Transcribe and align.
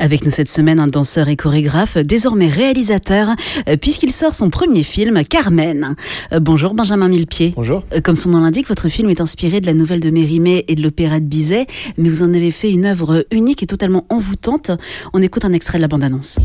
Avec 0.00 0.24
nous 0.24 0.30
cette 0.30 0.48
semaine, 0.48 0.80
un 0.80 0.86
danseur 0.86 1.28
et 1.28 1.36
chorégraphe, 1.36 1.98
désormais 1.98 2.48
réalisateur, 2.48 3.28
euh, 3.68 3.76
puisqu'il 3.76 4.10
sort 4.10 4.34
son 4.34 4.48
premier 4.48 4.82
film, 4.82 5.22
Carmen. 5.24 5.94
Euh, 6.32 6.40
bonjour 6.40 6.72
Benjamin 6.72 7.08
Millepied. 7.08 7.52
Bonjour. 7.54 7.84
Euh, 7.92 8.00
Comme 8.00 8.16
son 8.16 8.30
nom 8.30 8.40
l'indique, 8.40 8.66
votre 8.66 8.88
film 8.88 9.10
est 9.10 9.20
inspiré 9.20 9.60
de 9.60 9.66
la 9.66 9.74
nouvelle 9.74 10.00
de 10.00 10.08
Mérimée 10.08 10.64
et 10.68 10.74
de 10.74 10.82
l'opéra 10.82 11.20
de 11.20 11.26
Bizet, 11.26 11.66
mais 11.98 12.08
vous 12.08 12.22
en 12.22 12.32
avez 12.32 12.50
fait 12.50 12.70
une 12.70 12.86
œuvre 12.86 13.26
unique 13.30 13.62
et 13.62 13.66
totalement 13.66 14.06
envoûtante. 14.08 14.70
On 15.12 15.20
écoute 15.20 15.44
un 15.44 15.52
extrait 15.52 15.76
de 15.76 15.82
la 15.82 15.88
bande-annonce. 15.88 16.38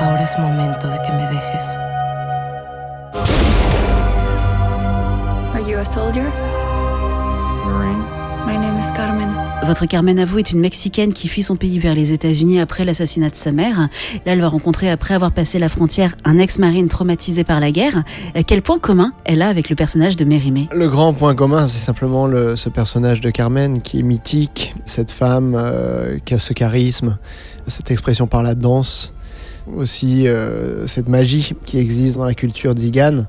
Ahora 0.00 0.22
es 0.22 0.38
momento 0.38 0.88
de 0.88 0.96
que 1.02 1.12
me 1.12 1.26
dejes. 1.28 1.76
Are 5.52 5.60
you 5.60 5.78
a 5.78 5.84
soldier? 5.84 6.24
Votre 9.66 9.86
Carmen 9.86 10.18
à 10.18 10.24
vous 10.24 10.38
est 10.38 10.50
une 10.50 10.58
Mexicaine 10.58 11.12
qui 11.12 11.28
fuit 11.28 11.42
son 11.42 11.54
pays 11.54 11.78
vers 11.78 11.94
les 11.94 12.12
États-Unis 12.12 12.58
après 12.58 12.84
l'assassinat 12.84 13.30
de 13.30 13.36
sa 13.36 13.52
mère. 13.52 13.78
Là, 14.26 14.32
elle 14.32 14.40
va 14.40 14.48
rencontrer, 14.48 14.90
après 14.90 15.14
avoir 15.14 15.30
passé 15.30 15.60
la 15.60 15.68
frontière, 15.68 16.16
un 16.24 16.38
ex-marine 16.38 16.88
traumatisé 16.88 17.44
par 17.44 17.60
la 17.60 17.70
guerre. 17.70 18.02
Quel 18.48 18.62
point 18.62 18.78
commun 18.78 19.12
elle 19.24 19.42
a 19.42 19.48
avec 19.48 19.70
le 19.70 19.76
personnage 19.76 20.16
de 20.16 20.24
Mérimée? 20.24 20.68
Le 20.74 20.88
grand 20.88 21.12
point 21.14 21.36
commun, 21.36 21.68
c'est 21.68 21.78
simplement 21.78 22.26
le- 22.26 22.56
ce 22.56 22.68
personnage 22.68 23.20
de 23.20 23.30
Carmen 23.30 23.80
qui 23.80 24.00
est 24.00 24.02
mythique, 24.02 24.74
cette 24.86 25.12
femme 25.12 25.54
euh, 25.56 26.18
qui 26.24 26.34
a 26.34 26.38
ce 26.40 26.52
charisme, 26.52 27.18
cette 27.68 27.92
expression 27.92 28.26
par 28.26 28.42
la 28.42 28.56
danse, 28.56 29.12
aussi 29.76 30.26
euh, 30.26 30.86
cette 30.88 31.08
magie 31.08 31.54
qui 31.64 31.78
existe 31.78 32.16
dans 32.16 32.24
la 32.24 32.34
culture 32.34 32.76
zigane, 32.76 33.28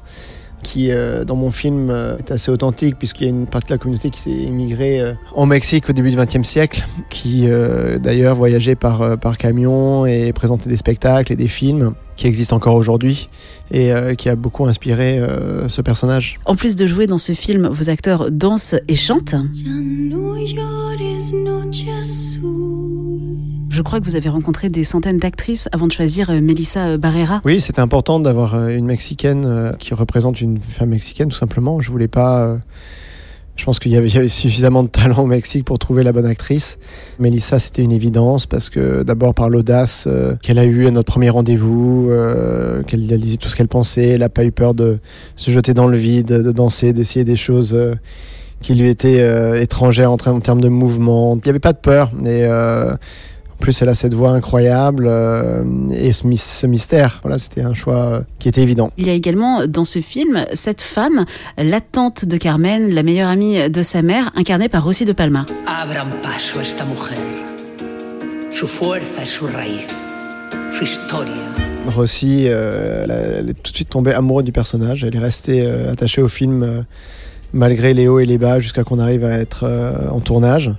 qui 0.61 0.91
euh, 0.91 1.23
dans 1.23 1.35
mon 1.35 1.51
film 1.51 1.89
euh, 1.89 2.17
est 2.17 2.31
assez 2.31 2.51
authentique 2.51 2.97
puisqu'il 2.97 3.23
y 3.23 3.27
a 3.27 3.29
une 3.29 3.47
partie 3.47 3.67
de 3.67 3.73
la 3.73 3.77
communauté 3.77 4.09
qui 4.09 4.19
s'est 4.19 4.29
immigrée 4.29 4.99
euh, 4.99 5.13
en 5.35 5.45
Mexique 5.45 5.89
au 5.89 5.93
début 5.93 6.11
du 6.11 6.17
XXe 6.17 6.47
siècle, 6.47 6.85
qui 7.09 7.47
euh, 7.47 7.99
d'ailleurs 7.99 8.35
voyageait 8.35 8.75
par, 8.75 9.01
euh, 9.01 9.15
par 9.15 9.37
camion 9.37 10.05
et 10.05 10.33
présentait 10.33 10.69
des 10.69 10.77
spectacles 10.77 11.33
et 11.33 11.35
des 11.35 11.47
films 11.47 11.93
qui 12.15 12.27
existent 12.27 12.55
encore 12.55 12.75
aujourd'hui 12.75 13.29
et 13.71 13.91
euh, 13.91 14.13
qui 14.13 14.29
a 14.29 14.35
beaucoup 14.35 14.65
inspiré 14.65 15.17
euh, 15.17 15.67
ce 15.69 15.81
personnage. 15.81 16.39
En 16.45 16.55
plus 16.55 16.75
de 16.75 16.85
jouer 16.85 17.07
dans 17.07 17.17
ce 17.17 17.33
film, 17.33 17.67
vos 17.67 17.89
acteurs 17.89 18.29
dansent 18.31 18.75
et 18.87 18.95
chantent. 18.95 19.35
Je 23.81 23.83
crois 23.83 23.99
que 23.99 24.05
vous 24.05 24.15
avez 24.15 24.29
rencontré 24.29 24.69
des 24.69 24.83
centaines 24.83 25.17
d'actrices 25.17 25.67
avant 25.71 25.87
de 25.87 25.91
choisir 25.91 26.29
euh, 26.29 26.39
Melissa 26.39 26.81
euh, 26.81 26.97
Barrera. 26.99 27.41
Oui, 27.45 27.59
c'était 27.59 27.79
important 27.79 28.19
d'avoir 28.19 28.53
euh, 28.53 28.67
une 28.67 28.85
Mexicaine 28.85 29.73
qui 29.79 29.95
représente 29.95 30.39
une 30.39 30.59
femme 30.59 30.89
mexicaine, 30.89 31.29
tout 31.29 31.35
simplement. 31.35 31.81
Je 31.81 31.89
voulais 31.89 32.07
pas. 32.07 32.59
Je 33.55 33.65
pense 33.65 33.79
qu'il 33.79 33.91
y 33.91 33.97
avait, 33.97 34.27
suffisamment 34.27 34.83
de 34.83 34.87
talent 34.87 35.23
au 35.23 35.25
Mexique 35.25 35.65
pour 35.65 35.79
trouver 35.79 36.03
la 36.03 36.11
bonne 36.11 36.27
actrice. 36.27 36.77
Melissa, 37.17 37.57
c'était 37.57 37.81
une 37.81 37.91
évidence 37.91 38.45
parce 38.45 38.69
que 38.69 39.01
d'abord 39.01 39.33
par 39.33 39.49
l'audace 39.49 40.07
qu'elle 40.43 40.59
a 40.59 40.65
eue 40.65 40.85
à 40.85 40.91
notre 40.91 41.11
premier 41.11 41.31
rendez-vous, 41.31 42.11
qu'elle 42.87 43.07
dit 43.07 43.39
tout 43.39 43.49
ce 43.49 43.55
qu'elle 43.55 43.67
pensait, 43.67 44.09
elle 44.09 44.19
n'a 44.19 44.29
pas 44.29 44.45
eu 44.45 44.51
peur 44.51 44.75
de 44.75 44.99
se 45.35 45.49
jeter 45.49 45.73
dans 45.73 45.87
le 45.87 45.97
vide, 45.97 46.27
de 46.27 46.51
danser, 46.51 46.93
d'essayer 46.93 47.25
des 47.25 47.35
choses 47.35 47.75
qui 48.61 48.75
lui 48.75 48.89
étaient 48.89 49.59
étrangères 49.59 50.11
en, 50.11 50.17
termes 50.17 50.61
de 50.61 50.69
mouvement. 50.69 51.35
Il 51.35 51.41
n'y 51.43 51.49
avait 51.49 51.59
pas 51.59 51.73
de 51.73 51.79
peur. 51.79 52.11
Et, 52.27 52.47
plus, 53.61 53.81
elle 53.81 53.87
a 53.87 53.95
cette 53.95 54.13
voix 54.13 54.31
incroyable 54.31 55.05
euh, 55.07 55.63
et 55.91 56.11
ce, 56.11 56.27
mys- 56.27 56.59
ce 56.59 56.67
mystère. 56.67 57.19
Voilà, 57.23 57.39
c'était 57.39 57.61
un 57.61 57.73
choix 57.73 58.05
euh, 58.05 58.21
qui 58.39 58.49
était 58.49 58.61
évident. 58.61 58.91
Il 58.97 59.07
y 59.07 59.09
a 59.09 59.13
également 59.13 59.65
dans 59.67 59.85
ce 59.85 59.99
film 59.99 60.45
cette 60.53 60.81
femme, 60.81 61.25
la 61.57 61.79
tante 61.79 62.25
de 62.25 62.35
Carmen, 62.37 62.93
la 62.93 63.03
meilleure 63.03 63.29
amie 63.29 63.69
de 63.69 63.83
sa 63.83 64.01
mère, 64.01 64.31
incarnée 64.35 64.67
par 64.67 64.83
Rosy 64.83 65.05
de 65.05 65.13
Palma. 65.13 65.45
Abran 65.65 66.09
paso 66.21 66.59
a 66.59 66.63
esta 66.63 66.83
mujer. 66.83 67.17
Su 68.51 68.67
fuerza 68.67 69.23
es 69.23 69.29
su 69.29 69.45
raíz, 69.47 69.87
su 70.71 70.83
historia. 70.83 71.41
Rossi, 71.95 72.45
euh, 72.47 73.05
elle, 73.39 73.49
est 73.49 73.53
tout 73.63 73.71
de 73.71 73.75
suite 73.75 73.89
tombée 73.89 74.13
amoureuse 74.13 74.43
du 74.45 74.51
personnage. 74.51 75.03
Elle 75.03 75.15
est 75.15 75.19
restée 75.19 75.63
euh, 75.65 75.91
attachée 75.93 76.21
au 76.21 76.27
film 76.27 76.61
euh, 76.61 76.81
malgré 77.53 77.93
les 77.93 78.07
hauts 78.07 78.19
et 78.19 78.25
les 78.25 78.37
bas 78.37 78.59
jusqu'à 78.59 78.83
qu'on 78.83 78.99
arrive 78.99 79.25
à 79.25 79.31
être 79.31 79.63
euh, 79.63 80.09
en 80.09 80.19
tournage. 80.19 80.71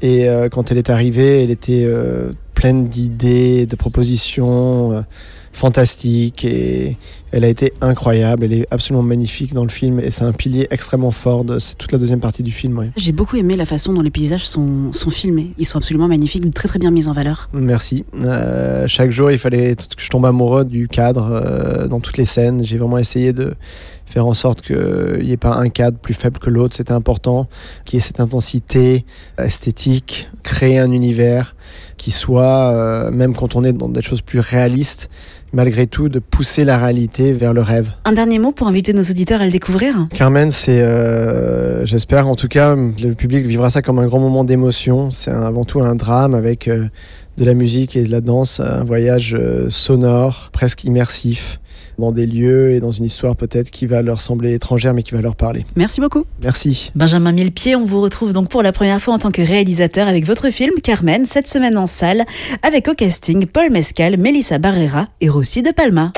Et 0.00 0.28
euh, 0.28 0.48
quand 0.48 0.70
elle 0.70 0.78
est 0.78 0.90
arrivée, 0.90 1.42
elle 1.42 1.50
était 1.50 1.84
euh, 1.84 2.30
pleine 2.54 2.88
d'idées, 2.88 3.66
de 3.66 3.76
propositions 3.76 5.04
euh, 5.56 5.66
fantastiques 5.66 6.44
et 6.44 6.96
elle 7.32 7.44
a 7.44 7.48
été 7.48 7.72
incroyable. 7.80 8.44
Elle 8.44 8.52
est 8.52 8.66
absolument 8.70 9.02
magnifique 9.02 9.52
dans 9.52 9.64
le 9.64 9.70
film 9.70 10.00
et 10.00 10.10
c'est 10.10 10.24
un 10.24 10.32
pilier 10.32 10.66
extrêmement 10.70 11.10
fort 11.10 11.44
de 11.44 11.58
c'est 11.58 11.76
toute 11.76 11.92
la 11.92 11.98
deuxième 11.98 12.20
partie 12.20 12.42
du 12.42 12.52
film. 12.52 12.78
ouais. 12.78 12.90
J'ai 12.96 13.12
beaucoup 13.12 13.36
aimé 13.36 13.56
la 13.56 13.66
façon 13.66 13.92
dont 13.92 14.02
les 14.02 14.10
paysages 14.10 14.46
sont, 14.46 14.92
sont 14.92 15.10
filmés. 15.10 15.52
Ils 15.58 15.66
sont 15.66 15.78
absolument 15.78 16.08
magnifiques, 16.08 16.52
très 16.54 16.68
très 16.68 16.78
bien 16.78 16.90
mis 16.90 17.08
en 17.08 17.12
valeur. 17.12 17.48
Merci. 17.52 18.04
Euh, 18.14 18.86
chaque 18.86 19.10
jour, 19.10 19.30
il 19.30 19.38
fallait 19.38 19.74
que 19.74 19.82
je 20.02 20.08
tombe 20.08 20.26
amoureux 20.26 20.64
du 20.64 20.88
cadre 20.88 21.28
euh, 21.30 21.88
dans 21.88 22.00
toutes 22.00 22.16
les 22.16 22.24
scènes. 22.24 22.64
J'ai 22.64 22.78
vraiment 22.78 22.98
essayé 22.98 23.32
de 23.32 23.54
faire 24.06 24.26
en 24.26 24.34
sorte 24.34 24.62
qu'il 24.62 25.20
n'y 25.22 25.32
ait 25.32 25.36
pas 25.36 25.56
un 25.56 25.68
cadre 25.68 25.98
plus 25.98 26.14
faible 26.14 26.38
que 26.38 26.48
l'autre. 26.48 26.76
C'était 26.76 26.92
important 26.92 27.48
qu'il 27.84 27.96
y 27.96 27.98
ait 27.98 28.00
cette 28.00 28.20
intensité 28.20 29.04
esthétique, 29.36 30.28
créer 30.42 30.78
un 30.78 30.92
univers 30.92 31.56
qui 31.96 32.10
soit, 32.12 32.70
euh, 32.70 33.10
même 33.10 33.34
quand 33.34 33.56
on 33.56 33.64
est 33.64 33.72
dans 33.72 33.88
des 33.88 34.02
choses 34.02 34.22
plus 34.22 34.40
réalistes, 34.40 35.08
malgré 35.52 35.86
tout, 35.86 36.08
de 36.08 36.18
pousser 36.18 36.64
la 36.64 36.78
réalité 36.78 37.32
vers 37.32 37.52
le 37.52 37.62
rêve. 37.62 37.92
Un 38.04 38.12
dernier 38.12 38.38
mot 38.38 38.52
pour 38.52 38.68
inviter 38.68 38.92
nos 38.92 39.02
auditeurs 39.02 39.40
à 39.40 39.44
le 39.44 39.50
découvrir 39.50 40.08
Carmen, 40.14 40.50
c'est, 40.50 40.80
euh, 40.80 41.84
j'espère 41.86 42.28
en 42.28 42.34
tout 42.34 42.48
cas, 42.48 42.74
le 42.74 43.14
public 43.14 43.46
vivra 43.46 43.70
ça 43.70 43.82
comme 43.82 43.98
un 43.98 44.06
grand 44.06 44.20
moment 44.20 44.44
d'émotion. 44.44 45.10
C'est 45.10 45.30
avant 45.30 45.64
tout 45.64 45.80
un 45.80 45.94
drame 45.94 46.34
avec 46.34 46.68
euh, 46.68 46.88
de 47.38 47.44
la 47.44 47.54
musique 47.54 47.96
et 47.96 48.04
de 48.04 48.10
la 48.10 48.20
danse, 48.20 48.60
un 48.60 48.84
voyage 48.84 49.34
euh, 49.38 49.68
sonore, 49.70 50.50
presque 50.52 50.84
immersif, 50.84 51.60
dans 51.98 52.12
des 52.12 52.26
lieux 52.26 52.72
et 52.72 52.80
dans 52.80 52.92
une 52.92 53.04
histoire 53.04 53.36
peut-être 53.36 53.70
qui 53.70 53.86
va 53.86 54.02
leur 54.02 54.20
sembler 54.20 54.54
étrangère 54.54 54.94
mais 54.94 55.02
qui 55.02 55.12
va 55.12 55.20
leur 55.20 55.36
parler. 55.36 55.64
Merci 55.76 56.00
beaucoup. 56.00 56.24
Merci. 56.42 56.90
Benjamin 56.94 57.32
Millepied, 57.32 57.76
on 57.76 57.84
vous 57.84 58.00
retrouve 58.00 58.32
donc 58.32 58.48
pour 58.48 58.62
la 58.62 58.72
première 58.72 59.00
fois 59.00 59.14
en 59.14 59.18
tant 59.18 59.30
que 59.30 59.42
réalisateur 59.42 60.08
avec 60.08 60.26
votre 60.26 60.50
film 60.50 60.74
Carmen, 60.82 61.26
cette 61.26 61.48
semaine 61.48 61.78
en 61.78 61.86
salle, 61.86 62.24
avec 62.62 62.88
au 62.88 62.94
casting 62.94 63.46
Paul 63.46 63.70
Mescal, 63.70 64.16
Melissa 64.18 64.58
Barrera 64.58 65.08
et 65.20 65.28
Rossi 65.28 65.62
de 65.62 65.70
Palma. 65.70 66.12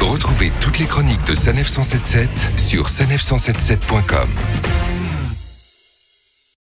Retrouvez 0.00 0.50
toutes 0.60 0.78
les 0.78 0.86
chroniques 0.86 1.26
de 1.28 1.34
Sanef 1.34 1.68
177 1.68 2.28
sur 2.56 2.86
sanef177.com. 2.86 4.95